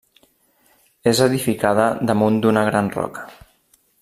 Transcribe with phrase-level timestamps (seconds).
[1.11, 3.31] És edificada damunt d'una gran roca.